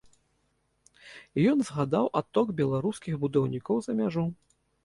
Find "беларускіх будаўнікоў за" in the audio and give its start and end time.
2.63-3.97